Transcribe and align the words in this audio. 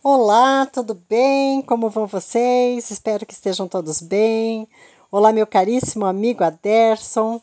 Olá, 0.00 0.64
tudo 0.64 0.94
bem? 0.94 1.60
Como 1.60 1.90
vão 1.90 2.06
vocês? 2.06 2.88
Espero 2.88 3.26
que 3.26 3.34
estejam 3.34 3.66
todos 3.66 4.00
bem. 4.00 4.68
Olá, 5.10 5.32
meu 5.32 5.44
caríssimo 5.44 6.06
amigo 6.06 6.44
Aderson. 6.44 7.42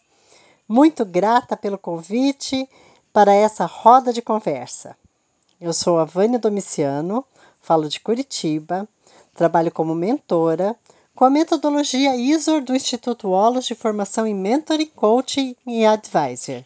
Muito 0.66 1.04
grata 1.04 1.58
pelo 1.58 1.78
convite 1.78 2.68
para 3.12 3.36
essa 3.36 3.66
roda 3.66 4.14
de 4.14 4.22
conversa. 4.22 4.96
Eu 5.60 5.74
sou 5.74 6.00
a 6.00 6.06
Vânia 6.06 6.40
Domiciano, 6.40 7.26
falo 7.60 7.90
de 7.90 8.00
Curitiba, 8.00 8.88
trabalho 9.36 9.70
como 9.70 9.94
mentora 9.94 10.78
com 11.14 11.26
a 11.26 11.30
metodologia 11.30 12.16
ISOR 12.16 12.62
do 12.62 12.74
Instituto 12.74 13.32
Olos 13.32 13.66
de 13.66 13.76
Formação 13.76 14.26
em 14.26 14.34
Mentoring, 14.34 14.92
Coaching 14.96 15.58
e 15.68 15.86
Advisor. 15.86 16.64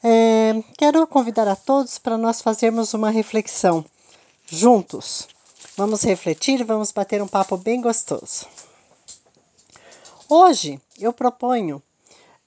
É, 0.00 0.62
quero 0.78 1.04
convidar 1.08 1.48
a 1.48 1.56
todos 1.56 1.98
para 1.98 2.16
nós 2.16 2.40
fazermos 2.40 2.94
uma 2.94 3.10
reflexão 3.10 3.84
juntos. 4.54 5.28
Vamos 5.76 6.02
refletir, 6.02 6.64
vamos 6.64 6.92
bater 6.92 7.20
um 7.20 7.28
papo 7.28 7.56
bem 7.56 7.80
gostoso. 7.80 8.46
Hoje 10.28 10.80
eu 10.98 11.12
proponho 11.12 11.82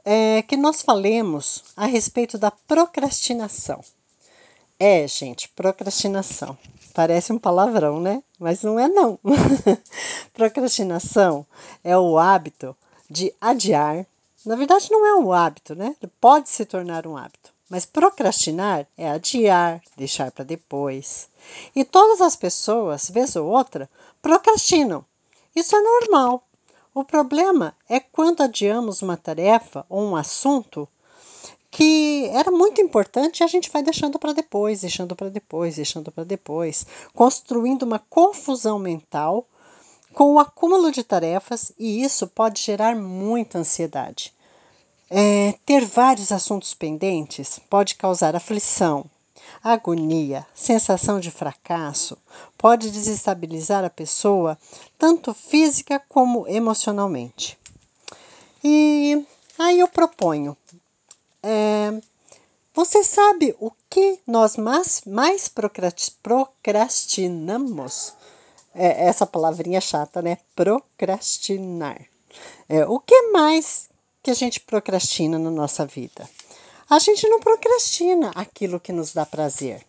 é, 0.04 0.42
que 0.42 0.56
nós 0.56 0.82
falemos 0.82 1.64
a 1.76 1.86
respeito 1.86 2.38
da 2.38 2.50
procrastinação. 2.50 3.84
É, 4.80 5.08
gente, 5.08 5.50
procrastinação. 5.50 6.58
Parece 6.94 7.34
um 7.34 7.38
palavrão, 7.38 8.00
né? 8.00 8.24
Mas 8.40 8.64
não 8.64 8.80
é 8.80 8.88
não. 8.88 9.20
procrastinação 10.34 11.46
é 11.84 11.98
o 11.98 12.18
hábito 12.18 12.76
de 13.10 13.34
adiar. 13.42 14.06
Na 14.46 14.56
verdade, 14.56 14.90
não 14.90 15.06
é 15.06 15.16
um 15.16 15.32
hábito, 15.34 15.76
né? 15.76 15.96
Pode 16.22 16.50
se 16.50 16.66
tornar 16.66 17.06
um 17.06 17.18
hábito. 17.18 17.54
Mas 17.70 17.86
procrastinar 17.86 18.88
é 18.98 19.10
adiar, 19.10 19.82
deixar 19.98 20.32
para 20.32 20.46
depois. 20.46 21.28
E 21.76 21.84
todas 21.84 22.22
as 22.22 22.36
pessoas, 22.36 23.10
vez 23.10 23.36
ou 23.36 23.48
outra, 23.48 23.90
procrastinam. 24.22 25.06
Isso 25.56 25.76
é 25.76 25.82
normal. 25.82 26.44
O 26.94 27.04
problema 27.04 27.76
é 27.88 28.00
quando 28.00 28.42
adiamos 28.42 29.02
uma 29.02 29.18
tarefa 29.18 29.86
ou 29.88 30.04
um 30.04 30.16
assunto 30.16 30.88
que 31.70 32.30
era 32.34 32.50
muito 32.50 32.82
importante 32.82 33.40
e 33.40 33.44
a 33.44 33.48
gente 33.48 33.70
vai 33.70 33.84
deixando 33.84 34.18
para 34.18 34.34
depois, 34.34 34.82
deixando 34.82 35.16
para 35.16 35.30
depois, 35.30 35.76
deixando 35.76 36.12
para 36.12 36.24
depois, 36.24 36.86
construindo 37.14 37.84
uma 37.84 38.00
confusão 38.00 38.80
mental 38.80 39.48
com 40.14 40.34
o 40.34 40.40
acúmulo 40.40 40.92
de 40.92 41.04
tarefas 41.04 41.72
e 41.78 42.04
isso 42.04 42.26
pode 42.26 42.62
gerar 42.62 42.96
muita 42.96 43.60
ansiedade. 43.60 44.34
É, 45.10 45.54
ter 45.66 45.86
vários 45.86 46.32
assuntos 46.32 46.74
pendentes 46.74 47.60
pode 47.70 47.94
causar 47.96 48.36
aflição, 48.36 49.06
agonia, 49.74 50.46
sensação 50.54 51.20
de 51.20 51.32
fracasso, 51.32 52.16
pode 52.58 52.92
desestabilizar 52.92 53.84
a 53.84 53.90
pessoa, 53.90 54.58
tanto 54.98 55.34
física 55.34 56.02
como 56.10 56.48
emocionalmente. 56.48 57.58
E 58.64 59.26
aí 59.58 59.80
eu 59.80 59.88
proponho: 59.88 60.56
é, 61.42 62.00
você 62.74 63.04
sabe 63.04 63.56
o 63.60 63.72
que 63.90 64.20
nós 64.28 64.56
mais, 64.58 65.02
mais 65.06 65.48
procrastinamos? 65.48 68.14
É, 68.76 69.08
essa 69.08 69.26
palavrinha 69.26 69.82
chata, 69.82 70.22
né? 70.22 70.38
Procrastinar. 70.56 72.06
É, 72.70 72.86
o 72.86 73.00
que 73.00 73.32
mais 73.32 73.90
que 74.22 74.30
a 74.30 74.36
gente 74.36 74.60
procrastina 74.60 75.40
na 75.40 75.50
nossa 75.50 75.86
vida? 75.86 76.30
A 76.90 77.00
gente 77.00 77.28
não 77.28 77.42
procrastina 77.42 78.32
aquilo 78.34 78.80
que 78.80 78.94
nos 78.94 79.12
dá 79.12 79.26
prazer, 79.26 79.86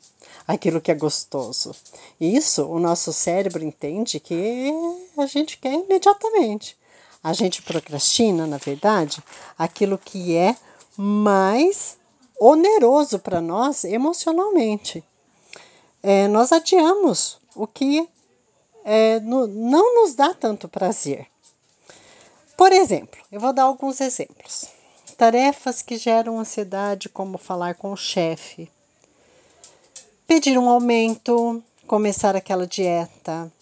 aquilo 0.49 0.81
que 0.81 0.91
é 0.91 0.95
gostoso. 0.97 1.73
Isso 2.21 2.67
o 2.67 2.81
nosso 2.81 3.13
cérebro 3.13 3.65
entende 3.65 4.19
que 4.19 4.73
a 5.17 5.25
gente 5.27 5.59
quer 5.59 5.75
imediatamente. 5.75 6.77
A 7.23 7.33
gente 7.33 7.63
procrastina, 7.63 8.49
na 8.49 8.57
verdade, 8.57 9.23
aquilo 9.57 9.97
que 9.97 10.37
é 10.37 10.57
mais 10.97 11.97
oneroso 12.39 13.21
para 13.21 13.41
nós 13.41 13.85
emocionalmente. 13.85 15.05
É, 16.03 16.27
nós 16.27 16.51
adiamos 16.51 17.41
o 17.55 17.67
que 17.67 18.09
é, 18.85 19.21
no, 19.21 19.47
não 19.47 20.03
nos 20.03 20.17
dá 20.17 20.35
tanto 20.35 20.69
prazer. 20.69 21.29
Por 22.57 22.73
exemplo, 22.73 23.21
eu 23.31 23.39
vou 23.39 23.53
dar 23.53 23.65
alguns 23.65 24.01
exemplos. 24.01 24.78
Tarefas 25.19 25.83
que 25.83 25.97
geram 25.97 26.39
ansiedade, 26.39 27.09
como 27.09 27.39
falar 27.39 27.75
com 27.75 27.91
o 27.91 27.97
chefe, 27.97 28.71
pedir 30.29 30.57
um 30.57 30.69
aumento, 30.69 31.61
começar 31.89 32.37
aquela 32.37 32.69
dieta, 32.69 33.53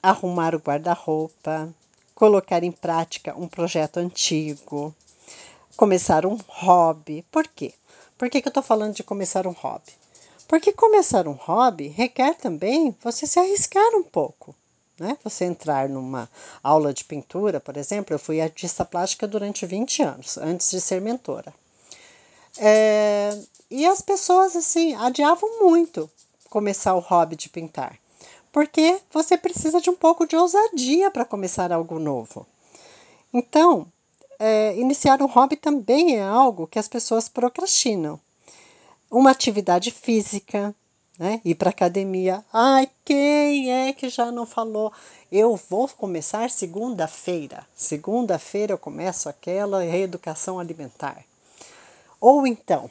arrumar 0.00 0.54
o 0.54 0.60
guarda-roupa, 0.60 1.68
colocar 2.14 2.62
em 2.62 2.70
prática 2.70 3.34
um 3.36 3.48
projeto 3.48 3.96
antigo, 3.96 4.94
começar 5.76 6.24
um 6.24 6.38
hobby. 6.46 7.26
Por 7.28 7.48
quê? 7.48 7.74
Por 8.16 8.30
que, 8.30 8.40
que 8.40 8.46
eu 8.46 8.50
estou 8.50 8.62
falando 8.62 8.94
de 8.94 9.02
começar 9.02 9.48
um 9.48 9.52
hobby? 9.52 9.92
Porque 10.46 10.72
começar 10.72 11.26
um 11.26 11.32
hobby 11.32 11.88
requer 11.88 12.36
também 12.36 12.94
você 13.02 13.26
se 13.26 13.40
arriscar 13.40 13.96
um 13.96 14.04
pouco. 14.04 14.54
Né? 15.00 15.16
Você 15.24 15.46
entrar 15.46 15.88
numa 15.88 16.28
aula 16.62 16.92
de 16.92 17.04
pintura, 17.04 17.58
por 17.58 17.78
exemplo, 17.78 18.14
eu 18.14 18.18
fui 18.18 18.38
artista 18.38 18.84
plástica 18.84 19.26
durante 19.26 19.64
20 19.64 20.02
anos, 20.02 20.36
antes 20.36 20.70
de 20.70 20.78
ser 20.78 21.00
mentora. 21.00 21.54
É, 22.58 23.30
e 23.70 23.86
as 23.86 24.02
pessoas, 24.02 24.54
assim, 24.54 24.94
adiavam 24.94 25.60
muito 25.60 26.10
começar 26.50 26.94
o 26.94 26.98
hobby 26.98 27.34
de 27.34 27.48
pintar, 27.48 27.98
porque 28.52 29.00
você 29.10 29.38
precisa 29.38 29.80
de 29.80 29.88
um 29.88 29.96
pouco 29.96 30.26
de 30.26 30.36
ousadia 30.36 31.10
para 31.10 31.24
começar 31.24 31.72
algo 31.72 31.98
novo. 31.98 32.46
Então, 33.32 33.90
é, 34.38 34.76
iniciar 34.76 35.22
um 35.22 35.26
hobby 35.26 35.56
também 35.56 36.16
é 36.16 36.22
algo 36.22 36.66
que 36.66 36.78
as 36.78 36.88
pessoas 36.88 37.26
procrastinam. 37.26 38.20
Uma 39.10 39.30
atividade 39.30 39.90
física, 39.90 40.74
né? 41.20 41.38
Ir 41.44 41.54
para 41.54 41.68
academia. 41.68 42.42
Ai, 42.50 42.88
quem 43.04 43.70
é 43.70 43.92
que 43.92 44.08
já 44.08 44.32
não 44.32 44.46
falou? 44.46 44.90
Eu 45.30 45.54
vou 45.68 45.86
começar 45.86 46.48
segunda-feira. 46.48 47.66
Segunda-feira 47.76 48.72
eu 48.72 48.78
começo 48.78 49.28
aquela 49.28 49.82
reeducação 49.82 50.58
alimentar. 50.58 51.22
Ou 52.18 52.46
então, 52.46 52.90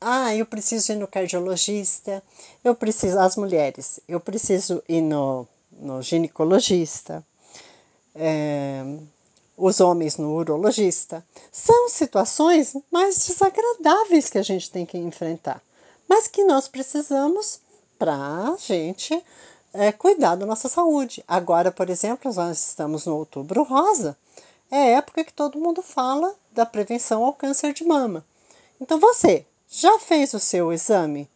ah, 0.00 0.34
eu 0.34 0.44
preciso 0.44 0.90
ir 0.90 0.96
no 0.96 1.06
cardiologista, 1.06 2.20
eu 2.64 2.74
preciso, 2.74 3.16
as 3.20 3.36
mulheres, 3.36 4.00
eu 4.08 4.18
preciso 4.18 4.82
ir 4.88 5.00
no, 5.00 5.46
no 5.70 6.02
ginecologista, 6.02 7.24
é, 8.12 8.82
os 9.56 9.78
homens 9.78 10.16
no 10.16 10.34
urologista. 10.34 11.24
São 11.52 11.88
situações 11.88 12.76
mais 12.90 13.24
desagradáveis 13.24 14.28
que 14.28 14.38
a 14.38 14.42
gente 14.42 14.68
tem 14.68 14.84
que 14.84 14.98
enfrentar 14.98 15.62
mas 16.12 16.28
que 16.28 16.44
nós 16.44 16.68
precisamos 16.68 17.58
para 17.98 18.12
a 18.12 18.54
gente 18.58 19.24
é, 19.72 19.90
cuidar 19.90 20.34
da 20.34 20.44
nossa 20.44 20.68
saúde. 20.68 21.24
Agora, 21.26 21.72
por 21.72 21.88
exemplo, 21.88 22.30
nós 22.34 22.68
estamos 22.68 23.06
no 23.06 23.16
outubro 23.16 23.62
rosa, 23.62 24.14
é 24.70 24.92
época 24.92 25.24
que 25.24 25.32
todo 25.32 25.58
mundo 25.58 25.80
fala 25.80 26.34
da 26.50 26.66
prevenção 26.66 27.24
ao 27.24 27.32
câncer 27.32 27.72
de 27.72 27.82
mama. 27.82 28.22
Então, 28.78 29.00
você 29.00 29.46
já 29.70 29.98
fez 29.98 30.34
o 30.34 30.38
seu 30.38 30.70
exame? 30.70 31.26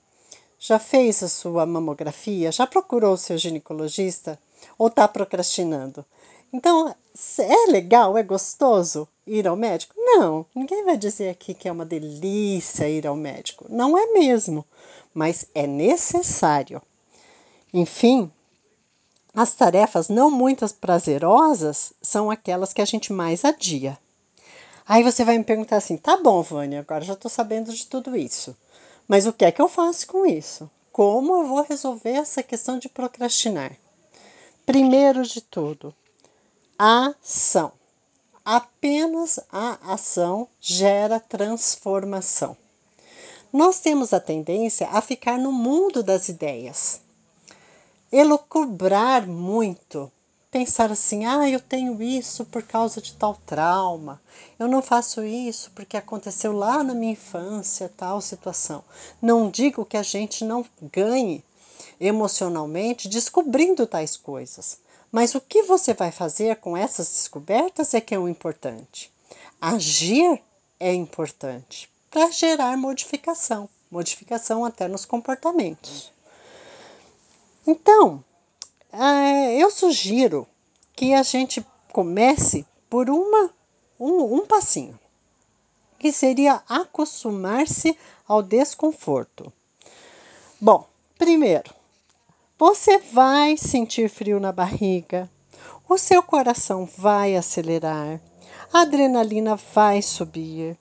Já 0.58 0.78
fez 0.78 1.22
a 1.22 1.28
sua 1.30 1.64
mamografia? 1.64 2.52
Já 2.52 2.66
procurou 2.66 3.14
o 3.14 3.18
seu 3.18 3.38
ginecologista? 3.38 4.38
Ou 4.76 4.88
está 4.88 5.08
procrastinando? 5.08 6.04
Então, 6.52 6.94
é 7.38 7.70
legal, 7.70 8.16
é 8.16 8.22
gostoso 8.22 9.08
ir 9.26 9.46
ao 9.46 9.56
médico? 9.56 9.94
Não, 9.96 10.46
ninguém 10.54 10.84
vai 10.84 10.96
dizer 10.96 11.30
aqui 11.30 11.54
que 11.54 11.68
é 11.68 11.72
uma 11.72 11.84
delícia 11.84 12.88
ir 12.88 13.06
ao 13.06 13.16
médico. 13.16 13.66
Não 13.68 13.96
é 13.96 14.06
mesmo, 14.06 14.64
mas 15.12 15.46
é 15.54 15.66
necessário. 15.66 16.80
Enfim, 17.72 18.30
as 19.34 19.54
tarefas 19.54 20.08
não 20.08 20.30
muitas 20.30 20.72
prazerosas 20.72 21.92
são 22.00 22.30
aquelas 22.30 22.72
que 22.72 22.80
a 22.80 22.86
gente 22.86 23.12
mais 23.12 23.44
adia. 23.44 23.98
Aí 24.88 25.02
você 25.02 25.24
vai 25.24 25.36
me 25.36 25.44
perguntar 25.44 25.76
assim: 25.76 25.96
tá 25.96 26.16
bom, 26.16 26.40
Vânia, 26.42 26.80
agora 26.80 27.04
já 27.04 27.14
estou 27.14 27.30
sabendo 27.30 27.72
de 27.72 27.86
tudo 27.86 28.16
isso. 28.16 28.56
Mas 29.08 29.26
o 29.26 29.32
que 29.32 29.44
é 29.44 29.52
que 29.52 29.60
eu 29.60 29.68
faço 29.68 30.06
com 30.06 30.24
isso? 30.24 30.70
Como 30.92 31.36
eu 31.36 31.46
vou 31.46 31.62
resolver 31.62 32.12
essa 32.12 32.42
questão 32.42 32.78
de 32.78 32.88
procrastinar? 32.88 33.76
Primeiro 34.64 35.22
de 35.22 35.40
tudo, 35.40 35.94
ação. 36.78 37.72
Apenas 38.44 39.40
a 39.50 39.92
ação 39.92 40.46
gera 40.60 41.18
transformação. 41.18 42.56
Nós 43.52 43.80
temos 43.80 44.12
a 44.12 44.20
tendência 44.20 44.88
a 44.88 45.00
ficar 45.00 45.38
no 45.38 45.50
mundo 45.50 46.02
das 46.02 46.28
ideias, 46.28 47.00
elucubrar 48.12 49.26
muito, 49.26 50.12
pensar 50.50 50.92
assim: 50.92 51.24
ah, 51.24 51.48
eu 51.48 51.60
tenho 51.60 52.02
isso 52.02 52.44
por 52.44 52.62
causa 52.62 53.00
de 53.00 53.14
tal 53.14 53.34
trauma, 53.46 54.20
eu 54.58 54.68
não 54.68 54.82
faço 54.82 55.24
isso 55.24 55.70
porque 55.74 55.96
aconteceu 55.96 56.52
lá 56.52 56.84
na 56.84 56.94
minha 56.94 57.12
infância 57.12 57.92
tal 57.96 58.20
situação. 58.20 58.84
Não 59.22 59.50
digo 59.50 59.84
que 59.84 59.96
a 59.96 60.02
gente 60.02 60.44
não 60.44 60.64
ganhe 60.82 61.42
emocionalmente 61.98 63.08
descobrindo 63.08 63.86
tais 63.86 64.16
coisas. 64.16 64.78
Mas 65.16 65.34
o 65.34 65.40
que 65.40 65.62
você 65.62 65.94
vai 65.94 66.12
fazer 66.12 66.56
com 66.56 66.76
essas 66.76 67.08
descobertas 67.08 67.94
é 67.94 68.02
que 68.02 68.14
é 68.14 68.18
o 68.18 68.28
importante. 68.28 69.10
Agir 69.58 70.42
é 70.78 70.92
importante 70.92 71.90
para 72.10 72.30
gerar 72.30 72.76
modificação, 72.76 73.66
modificação 73.90 74.62
até 74.62 74.86
nos 74.86 75.06
comportamentos. 75.06 76.12
Então, 77.66 78.22
é, 78.92 79.56
eu 79.56 79.70
sugiro 79.70 80.46
que 80.94 81.14
a 81.14 81.22
gente 81.22 81.66
comece 81.90 82.66
por 82.90 83.08
uma, 83.08 83.48
um, 83.98 84.34
um 84.34 84.46
passinho, 84.46 85.00
que 85.98 86.12
seria 86.12 86.62
acostumar-se 86.68 87.96
ao 88.28 88.42
desconforto. 88.42 89.50
Bom, 90.60 90.86
primeiro, 91.16 91.74
você 92.58 92.98
vai 92.98 93.56
sentir 93.56 94.08
frio 94.08 94.40
na 94.40 94.50
barriga, 94.50 95.30
o 95.86 95.98
seu 95.98 96.22
coração 96.22 96.88
vai 96.96 97.36
acelerar, 97.36 98.18
a 98.72 98.80
adrenalina 98.80 99.56
vai 99.74 100.00
subir, 100.00 100.76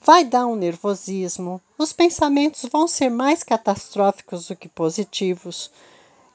vai 0.00 0.24
dar 0.24 0.46
um 0.46 0.56
nervosismo, 0.56 1.60
os 1.76 1.92
pensamentos 1.92 2.64
vão 2.72 2.88
ser 2.88 3.10
mais 3.10 3.42
catastróficos 3.42 4.48
do 4.48 4.56
que 4.56 4.68
positivos. 4.68 5.70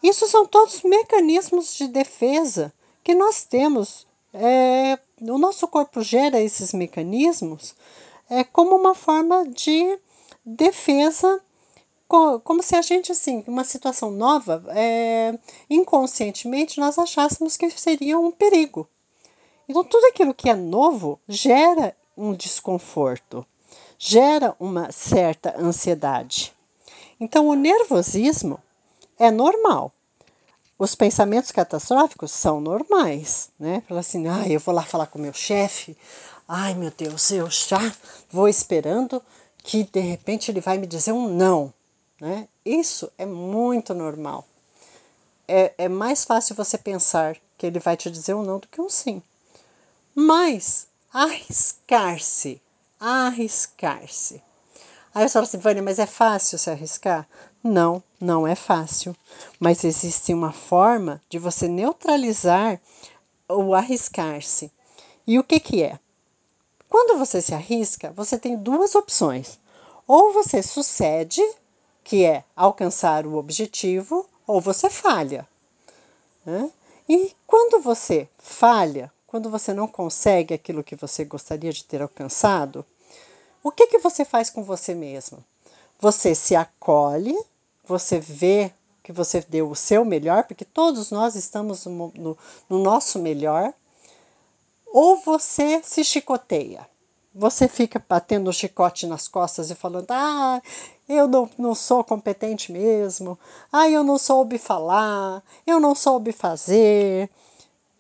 Isso 0.04 0.28
são 0.28 0.46
todos 0.46 0.84
mecanismos 0.84 1.75
de 1.75 1.88
defesa 1.88 2.72
que 3.04 3.16
nós 3.16 3.44
temos. 3.44 4.06
É, 4.34 5.00
o 5.22 5.38
nosso 5.38 5.68
corpo 5.68 6.02
gera 6.02 6.40
esses 6.40 6.72
mecanismos 6.72 7.75
é, 8.30 8.44
como 8.44 8.75
uma 8.75 8.96
forma 8.96 9.46
de 9.48 10.00
defesa 10.46 11.42
como 12.44 12.62
se 12.62 12.75
a 12.75 12.81
gente, 12.81 13.12
assim, 13.12 13.44
uma 13.48 13.63
situação 13.63 14.12
nova, 14.12 14.63
é, 14.69 15.38
inconscientemente 15.69 16.80
nós 16.80 17.00
achássemos 17.00 17.56
que 17.56 17.69
seria 17.69 18.19
um 18.19 18.31
perigo. 18.31 18.88
Então, 19.68 19.84
tudo 19.84 20.08
aquilo 20.08 20.34
que 20.34 20.50
é 20.50 20.56
novo 20.56 21.19
gera 21.28 21.96
um 22.18 22.34
desconforto, 22.34 23.46
gera 23.98 24.54
uma 24.60 24.92
certa 24.92 25.56
ansiedade. 25.58 26.54
Então, 27.19 27.48
o 27.48 27.54
nervosismo 27.54 28.60
é 29.18 29.31
normal. 29.31 29.94
Os 30.78 30.96
pensamentos 30.96 31.52
catastróficos 31.52 32.31
são 32.31 32.60
normais, 32.60 33.52
né? 33.58 33.84
Fala 33.88 34.02
assim, 34.02 34.28
ah, 34.28 34.48
eu 34.50 34.60
vou 34.60 34.74
lá 34.74 34.81
falar 34.81 35.06
com 35.08 35.19
meu 35.19 35.31
chefe, 35.31 35.96
ai 36.48 36.74
meu 36.74 36.92
Deus, 36.92 37.31
eu 37.31 37.50
já 37.50 37.80
vou 38.30 38.50
esperando 38.50 39.22
que 39.60 39.84
de 39.84 40.00
repente 40.00 40.52
ele 40.52 40.60
vai 40.60 40.78
me 40.78 40.88
dizer 40.88 41.12
um 41.12 41.28
não. 41.28 41.72
Né? 42.22 42.48
Isso 42.64 43.12
é 43.18 43.26
muito 43.26 43.96
normal. 43.96 44.46
É, 45.48 45.74
é 45.76 45.90
mais 45.90 46.24
fácil 46.24 46.56
você 46.56 46.78
pensar 46.78 47.36
que 47.58 47.66
ele 47.66 47.80
vai 47.80 47.98
te 47.98 48.12
dizer 48.12 48.36
um 48.36 48.44
não 48.44 48.60
do 48.60 48.68
que 48.68 48.80
um 48.80 48.88
sim. 48.88 49.24
Mas 50.14 50.86
arriscar-se, 51.12 52.62
arriscar-se. 53.00 54.40
Aí 55.16 55.28
você 55.28 55.34
fala 55.34 55.46
assim, 55.46 55.58
Vânia, 55.58 55.82
mas 55.82 55.98
é 55.98 56.06
fácil 56.06 56.60
se 56.60 56.70
arriscar? 56.70 57.28
Não, 57.64 58.04
não 58.20 58.48
é 58.48 58.54
fácil. 58.54 59.16
Mas 59.60 59.84
existe 59.84 60.32
uma 60.32 60.54
forma 60.54 61.20
de 61.28 61.40
você 61.40 61.68
neutralizar 61.68 62.80
o 63.50 63.74
arriscar-se. 63.74 64.72
E 65.26 65.40
o 65.40 65.44
que, 65.44 65.60
que 65.60 65.82
é? 65.82 66.00
Quando 66.88 67.18
você 67.18 67.42
se 67.42 67.56
arrisca, 67.56 68.12
você 68.12 68.38
tem 68.38 68.56
duas 68.56 68.94
opções. 68.94 69.60
Ou 70.08 70.32
você 70.32 70.62
sucede 70.62 71.42
que 72.03 72.25
é 72.25 72.44
alcançar 72.56 73.25
o 73.25 73.36
objetivo, 73.36 74.27
ou 74.48 74.59
você 74.59 74.89
falha. 74.89 75.48
Né? 76.45 76.71
E 77.07 77.36
quando 77.45 77.81
você 77.81 78.27
falha, 78.38 79.12
quando 79.27 79.50
você 79.50 79.74
não 79.74 79.88
consegue 79.88 80.53
aquilo 80.53 80.83
que 80.83 80.95
você 80.95 81.24
gostaria 81.24 81.71
de 81.71 81.83
ter 81.83 82.01
alcançado, 82.01 82.86
o 83.63 83.71
que, 83.71 83.88
que 83.88 84.00
você 84.00 84.25
faz 84.25 84.50
com 84.50 84.63
você 84.63 84.94
mesmo? 84.94 85.44
Você 86.00 86.33
se 86.33 86.56
acolhe, 86.56 87.38
você 87.86 88.19
vê 88.19 88.71
que 89.03 89.12
você 89.12 89.42
deu 89.42 89.69
o 89.69 89.75
seu 89.75 90.03
melhor, 90.03 90.44
porque 90.44 90.65
todos 90.65 91.12
nós 91.12 91.36
estamos 91.36 91.86
no, 91.86 92.12
no, 92.15 92.38
no 92.69 92.80
nosso 92.80 93.19
melhor, 93.19 93.74
ou 94.88 95.18
você 95.18 95.81
se 95.83 96.03
chicoteia. 96.03 96.88
Você 97.33 97.68
fica 97.68 98.04
batendo 98.10 98.50
o 98.50 98.54
chicote 98.54 99.07
nas 99.07 99.28
costas 99.28 99.72
e 99.72 99.75
falando: 99.75 100.12
Ah, 100.12 100.62
eu 101.07 101.28
não, 101.28 101.50
não 101.57 101.74
sou 101.74 102.04
competente 102.04 102.72
mesmo, 102.72 103.39
ah, 103.72 103.89
eu 103.89 104.04
não 104.04 104.18
soube 104.18 104.57
falar, 104.57 105.42
eu 105.66 105.80
não 105.80 105.95
soube 105.95 106.31
fazer, 106.31 107.30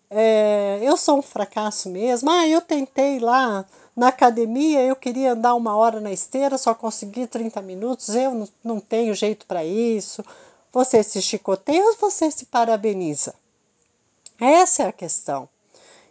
é, 0.09 0.79
eu 0.81 0.97
sou 0.97 1.19
um 1.19 1.21
fracasso 1.21 1.89
mesmo, 1.89 2.29
ah, 2.29 2.45
eu 2.45 2.59
tentei 2.59 3.19
lá 3.19 3.65
na 3.95 4.09
academia, 4.09 4.81
eu 4.81 4.95
queria 4.95 5.31
andar 5.31 5.55
uma 5.55 5.75
hora 5.75 6.01
na 6.01 6.11
esteira, 6.11 6.57
só 6.57 6.73
consegui 6.75 7.27
30 7.27 7.61
minutos, 7.61 8.09
eu 8.13 8.33
não, 8.33 8.49
não 8.61 8.79
tenho 8.79 9.13
jeito 9.13 9.45
para 9.45 9.63
isso. 9.63 10.23
Você 10.73 11.03
se 11.03 11.21
chicoteia 11.21 11.83
ou 11.83 11.95
você 11.97 12.31
se 12.31 12.45
parabeniza? 12.45 13.33
Essa 14.39 14.83
é 14.83 14.87
a 14.87 14.93
questão. 14.93 15.47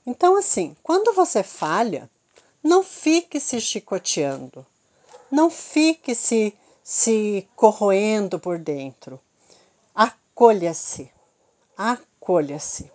Então, 0.06 0.36
assim, 0.36 0.76
quando 0.82 1.14
você 1.14 1.42
falha, 1.42 2.08
não 2.62 2.82
fique 2.82 3.40
se 3.40 3.60
chicoteando, 3.60 4.66
não 5.30 5.50
fique 5.50 6.14
se 6.14 6.54
se 6.82 7.48
corroendo 7.54 8.40
por 8.40 8.58
dentro. 8.58 9.20
Acolha-se, 9.94 11.08
acolha-se. 11.76 12.90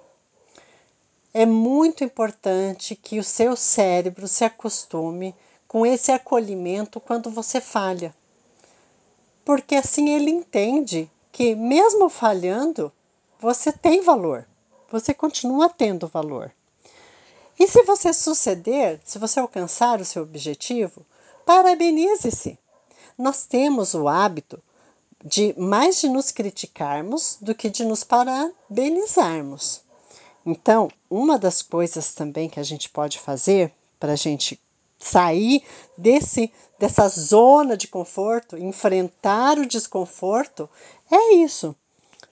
É 1.33 1.45
muito 1.45 2.03
importante 2.03 2.93
que 2.93 3.19
o 3.19 3.23
seu 3.23 3.55
cérebro 3.55 4.27
se 4.27 4.43
acostume 4.43 5.33
com 5.65 5.85
esse 5.85 6.11
acolhimento 6.11 6.99
quando 6.99 7.29
você 7.29 7.61
falha. 7.61 8.13
Porque 9.45 9.75
assim 9.75 10.09
ele 10.09 10.29
entende 10.29 11.09
que, 11.31 11.55
mesmo 11.55 12.09
falhando, 12.09 12.91
você 13.39 13.71
tem 13.71 14.01
valor, 14.01 14.45
você 14.91 15.13
continua 15.13 15.69
tendo 15.69 16.05
valor. 16.05 16.51
E 17.59 17.67
se 17.67 17.83
você 17.83 18.13
suceder, 18.13 18.99
se 19.03 19.17
você 19.17 19.39
alcançar 19.39 20.01
o 20.01 20.05
seu 20.05 20.23
objetivo, 20.23 21.05
parabenize-se 21.45 22.57
nós 23.17 23.45
temos 23.45 23.93
o 23.93 24.07
hábito 24.07 24.61
de 25.23 25.55
mais 25.57 25.99
de 25.99 26.09
nos 26.09 26.31
criticarmos 26.31 27.37
do 27.41 27.55
que 27.55 27.69
de 27.69 27.83
nos 27.83 28.03
parabenizarmos. 28.03 29.81
Então, 30.45 30.89
uma 31.09 31.39
das 31.39 31.61
coisas 31.61 32.13
também 32.13 32.49
que 32.49 32.59
a 32.59 32.63
gente 32.63 32.89
pode 32.89 33.19
fazer 33.19 33.73
para 33.99 34.13
a 34.13 34.15
gente 34.15 34.61
sair 34.99 35.63
desse 35.97 36.51
dessa 36.77 37.07
zona 37.07 37.77
de 37.77 37.87
conforto, 37.87 38.57
enfrentar 38.57 39.57
o 39.57 39.65
desconforto, 39.65 40.69
é 41.09 41.35
isso, 41.35 41.73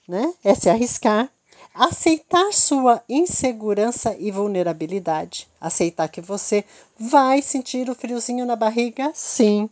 né? 0.06 0.34
É 0.44 0.54
se 0.54 0.68
arriscar, 0.68 1.32
aceitar 1.74 2.52
sua 2.52 3.02
insegurança 3.08 4.16
e 4.18 4.30
vulnerabilidade, 4.30 5.48
aceitar 5.60 6.08
que 6.08 6.20
você 6.20 6.64
vai 6.98 7.42
sentir 7.42 7.90
o 7.90 7.94
friozinho 7.94 8.46
na 8.46 8.54
barriga, 8.54 9.10
sim, 9.12 9.68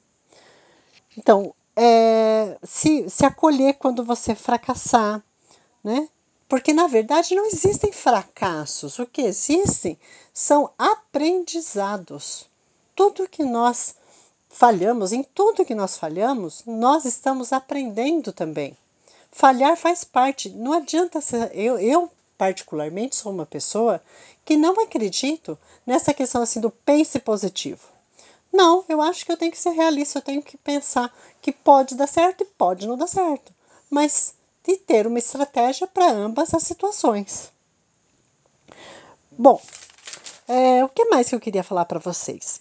então, 1.16 1.54
é, 1.76 2.58
se, 2.62 3.08
se 3.08 3.24
acolher 3.24 3.74
quando 3.74 4.04
você 4.04 4.34
fracassar, 4.34 5.22
né? 5.82 6.08
Porque 6.48 6.72
na 6.72 6.86
verdade 6.86 7.34
não 7.34 7.46
existem 7.46 7.92
fracassos. 7.92 8.98
O 8.98 9.06
que 9.06 9.22
existem 9.22 9.98
são 10.32 10.70
aprendizados. 10.78 12.48
Tudo 12.94 13.28
que 13.28 13.42
nós 13.42 13.94
falhamos, 14.48 15.12
em 15.12 15.22
tudo 15.22 15.64
que 15.64 15.74
nós 15.74 15.96
falhamos, 15.96 16.62
nós 16.66 17.06
estamos 17.06 17.52
aprendendo 17.52 18.32
também. 18.32 18.76
Falhar 19.32 19.76
faz 19.76 20.04
parte. 20.04 20.50
Não 20.50 20.74
adianta 20.74 21.20
ser. 21.20 21.50
Eu, 21.54 21.78
eu 21.78 22.10
particularmente, 22.42 23.14
sou 23.16 23.32
uma 23.32 23.46
pessoa 23.46 24.02
que 24.44 24.56
não 24.56 24.80
acredito 24.80 25.56
nessa 25.86 26.12
questão 26.12 26.42
assim 26.42 26.60
do 26.60 26.70
pense 26.70 27.18
positivo. 27.20 27.88
Não, 28.52 28.84
eu 28.88 29.00
acho 29.00 29.24
que 29.24 29.30
eu 29.30 29.36
tenho 29.36 29.52
que 29.52 29.58
ser 29.58 29.70
realista, 29.70 30.18
eu 30.18 30.22
tenho 30.22 30.42
que 30.42 30.58
pensar 30.58 31.14
que 31.40 31.52
pode 31.52 31.94
dar 31.94 32.08
certo 32.08 32.42
e 32.42 32.44
pode 32.44 32.86
não 32.86 32.98
dar 32.98 33.06
certo, 33.06 33.54
mas 33.88 34.34
de 34.64 34.76
ter 34.76 35.06
uma 35.06 35.20
estratégia 35.20 35.86
para 35.86 36.10
ambas 36.10 36.52
as 36.52 36.64
situações. 36.64 37.52
Bom, 39.30 39.60
é, 40.48 40.84
o 40.84 40.88
que 40.88 41.04
mais 41.06 41.28
que 41.28 41.34
eu 41.34 41.40
queria 41.40 41.62
falar 41.62 41.84
para 41.84 41.98
vocês? 41.98 42.60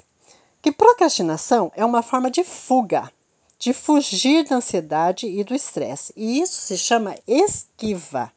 Que 0.61 0.71
procrastinação 0.71 1.71
é 1.75 1.83
uma 1.83 2.03
forma 2.03 2.29
de 2.29 2.43
fuga, 2.43 3.11
de 3.61 3.73
fugir 3.73 4.43
da 4.43 4.55
ansiedade 4.55 5.27
e 5.27 5.43
do 5.43 5.53
estresse, 5.53 6.11
e 6.17 6.41
isso 6.41 6.59
se 6.59 6.75
chama 6.75 7.15
esquiva. 7.27 8.33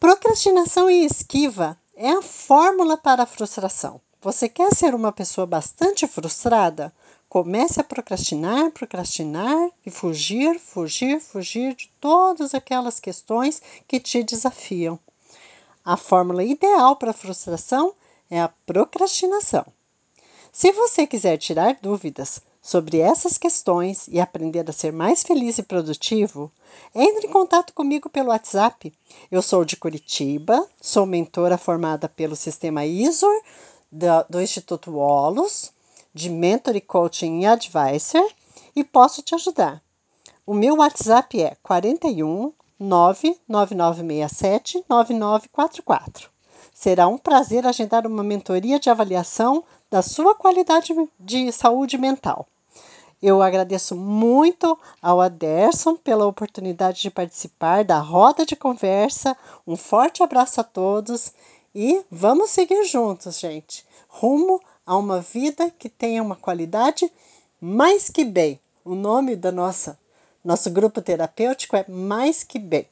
Procrastinação 0.00 0.90
e 0.90 1.04
esquiva 1.04 1.78
é 1.94 2.10
a 2.10 2.20
fórmula 2.20 2.96
para 2.96 3.22
a 3.22 3.26
frustração. 3.26 4.00
Você 4.20 4.48
quer 4.48 4.74
ser 4.74 4.96
uma 4.96 5.12
pessoa 5.12 5.46
bastante 5.46 6.08
frustrada? 6.08 6.92
Comece 7.28 7.80
a 7.80 7.84
procrastinar, 7.84 8.72
procrastinar 8.72 9.70
e 9.86 9.92
fugir, 9.92 10.58
fugir, 10.58 11.20
fugir 11.20 11.76
de 11.76 11.88
todas 12.00 12.52
aquelas 12.52 12.98
questões 12.98 13.62
que 13.86 14.00
te 14.00 14.24
desafiam. 14.24 14.98
A 15.84 15.96
fórmula 15.96 16.42
ideal 16.42 16.96
para 16.96 17.12
a 17.12 17.14
frustração 17.14 17.94
é 18.28 18.40
a 18.40 18.48
procrastinação. 18.66 19.64
Se 20.50 20.72
você 20.72 21.06
quiser 21.06 21.36
tirar 21.36 21.78
dúvidas 21.80 22.42
sobre 22.64 22.98
essas 22.98 23.36
questões 23.36 24.08
e 24.08 24.18
aprender 24.18 24.68
a 24.70 24.72
ser 24.72 24.90
mais 24.90 25.22
feliz 25.22 25.58
e 25.58 25.62
produtivo, 25.62 26.50
entre 26.94 27.26
em 27.26 27.30
contato 27.30 27.74
comigo 27.74 28.08
pelo 28.08 28.30
WhatsApp. 28.30 28.90
Eu 29.30 29.42
sou 29.42 29.66
de 29.66 29.76
Curitiba, 29.76 30.66
sou 30.80 31.04
mentora 31.04 31.58
formada 31.58 32.08
pelo 32.08 32.34
sistema 32.34 32.86
ISOR 32.86 33.38
do 34.30 34.40
Instituto 34.40 34.92
Wallace 34.92 35.72
de 36.14 36.30
Mentor 36.30 36.74
e 36.74 36.80
Coaching 36.80 37.40
e 37.40 37.46
Advisor 37.46 38.26
e 38.74 38.82
posso 38.82 39.20
te 39.20 39.34
ajudar. 39.34 39.82
O 40.46 40.54
meu 40.54 40.76
WhatsApp 40.76 41.42
é 41.42 41.58
41 41.62 42.50
99967 42.80 44.82
9944. 44.88 46.30
Será 46.72 47.06
um 47.08 47.18
prazer 47.18 47.66
agendar 47.66 48.06
uma 48.06 48.24
mentoria 48.24 48.80
de 48.80 48.88
avaliação 48.88 49.62
da 49.94 50.02
sua 50.02 50.34
qualidade 50.34 50.92
de 51.20 51.52
saúde 51.52 51.96
mental. 51.96 52.48
Eu 53.22 53.40
agradeço 53.40 53.94
muito 53.94 54.76
ao 55.00 55.20
Aderson 55.20 55.94
pela 55.94 56.26
oportunidade 56.26 57.00
de 57.00 57.12
participar 57.12 57.84
da 57.84 58.00
roda 58.00 58.44
de 58.44 58.56
conversa. 58.56 59.36
Um 59.64 59.76
forte 59.76 60.20
abraço 60.20 60.60
a 60.60 60.64
todos 60.64 61.32
e 61.72 62.04
vamos 62.10 62.50
seguir 62.50 62.82
juntos, 62.86 63.38
gente, 63.38 63.86
rumo 64.08 64.60
a 64.84 64.96
uma 64.96 65.20
vida 65.20 65.70
que 65.70 65.88
tenha 65.88 66.24
uma 66.24 66.34
qualidade 66.34 67.08
mais 67.60 68.10
que 68.10 68.24
bem. 68.24 68.58
O 68.84 68.96
nome 68.96 69.36
da 69.36 69.52
nossa 69.52 69.96
nosso 70.42 70.68
grupo 70.72 71.00
terapêutico 71.00 71.76
é 71.76 71.84
Mais 71.86 72.42
que 72.42 72.58
Bem. 72.58 72.88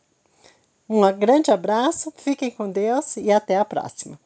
Um 0.88 1.00
grande 1.18 1.50
abraço, 1.50 2.12
fiquem 2.16 2.48
com 2.48 2.70
Deus 2.70 3.16
e 3.16 3.32
até 3.32 3.56
a 3.56 3.64
próxima. 3.64 4.16